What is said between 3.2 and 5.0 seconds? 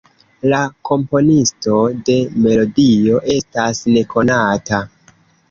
estas nekonata.